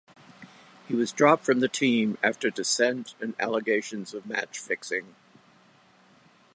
[0.87, 5.13] He was dropped from the team after dissent and allegations of match-fixing.